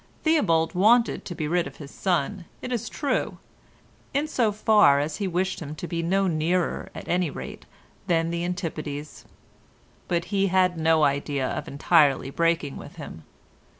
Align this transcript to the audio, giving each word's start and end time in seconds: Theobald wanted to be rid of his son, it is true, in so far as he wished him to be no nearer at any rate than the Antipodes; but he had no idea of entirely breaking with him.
Theobald 0.23 0.73
wanted 0.73 1.25
to 1.25 1.35
be 1.35 1.47
rid 1.47 1.67
of 1.67 1.75
his 1.75 1.91
son, 1.91 2.45
it 2.63 2.71
is 2.71 2.89
true, 2.89 3.37
in 4.15 4.27
so 4.27 4.51
far 4.51 4.99
as 4.99 5.17
he 5.17 5.27
wished 5.27 5.59
him 5.59 5.75
to 5.75 5.87
be 5.87 6.01
no 6.01 6.25
nearer 6.25 6.89
at 6.95 7.07
any 7.07 7.29
rate 7.29 7.67
than 8.07 8.31
the 8.31 8.43
Antipodes; 8.43 9.25
but 10.07 10.25
he 10.33 10.47
had 10.47 10.75
no 10.75 11.03
idea 11.03 11.47
of 11.47 11.67
entirely 11.67 12.31
breaking 12.31 12.77
with 12.77 12.95
him. 12.95 13.25